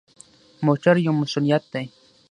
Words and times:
موټر 0.65 0.95
یو 1.05 1.13
مسؤلیت 1.21 1.63
دی. 1.73 1.85